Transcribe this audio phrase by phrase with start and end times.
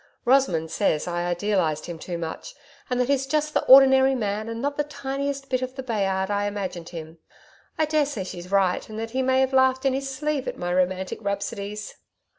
[0.25, 2.55] Rosamond says I idealised him too much,
[2.89, 6.31] and that he's just the ordinary man and not the tiniest bit of the Bayard
[6.31, 7.19] I imagined him.
[7.77, 10.73] I daresay she's right, and that he may have laughed in his sleeve at my
[10.73, 11.97] romantic rhapsodies.